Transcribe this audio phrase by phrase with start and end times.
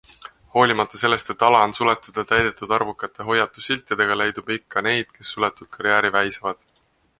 [0.53, 5.73] Hoolimata sellest, et ala on suletud ja täidetud arvukate hoiatussiltidega, leidub ikka neid, kes suletud
[5.79, 6.67] karjääri väisavad.